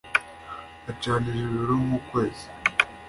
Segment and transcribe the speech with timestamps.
[0.91, 2.45] acanira ijoro nk’ukwezi